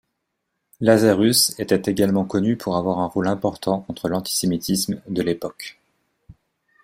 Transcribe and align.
Lazarus 0.79 1.53
était 1.59 1.91
également 1.91 2.25
connu 2.25 2.57
pour 2.57 2.75
avoir 2.75 2.97
un 3.01 3.05
rôle 3.05 3.27
important 3.27 3.81
contre 3.81 4.09
l'antisémitisme 4.09 4.99
de 5.07 5.21
l'époque. 5.21 5.77